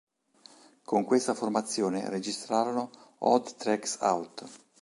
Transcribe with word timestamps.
Con 0.83 1.03
questa 1.05 1.35
formazione 1.35 2.09
registrarono 2.09 2.89
"Odd 3.19 3.49
Tracks 3.55 3.99
Out! 4.01 4.49